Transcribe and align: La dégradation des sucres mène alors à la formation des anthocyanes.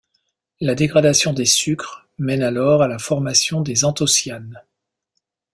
La 0.61 0.73
dégradation 0.73 1.31
des 1.31 1.45
sucres 1.45 2.07
mène 2.17 2.41
alors 2.41 2.81
à 2.81 2.87
la 2.87 2.97
formation 2.97 3.61
des 3.61 3.85
anthocyanes. 3.85 4.63